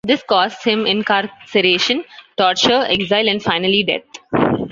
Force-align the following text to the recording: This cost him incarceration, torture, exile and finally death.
This 0.03 0.23
cost 0.23 0.65
him 0.65 0.87
incarceration, 0.87 2.03
torture, 2.35 2.85
exile 2.89 3.29
and 3.29 3.39
finally 3.39 3.83
death. 3.83 4.57